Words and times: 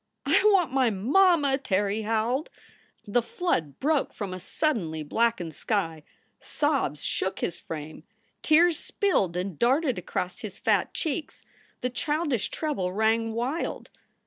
""I 0.26 0.42
want 0.52 0.72
my 0.74 0.90
mamma!" 0.90 1.56
Terry 1.56 2.02
howled. 2.02 2.50
The 3.06 3.22
flood 3.22 3.80
broke 3.80 4.12
from 4.12 4.34
a 4.34 4.38
suddenly 4.38 5.02
blackened 5.02 5.54
sky. 5.54 6.02
Sobs 6.38 7.02
shook 7.02 7.38
his 7.38 7.58
frame. 7.58 8.04
Tears 8.42 8.78
spilled 8.78 9.38
and 9.38 9.58
darted 9.58 9.96
across 9.96 10.40
his 10.40 10.58
fat 10.58 10.92
cheeks. 10.92 11.40
The 11.80 11.88
childish 11.88 12.50
treble 12.50 12.92
rang 12.92 13.32
wild. 13.32 13.88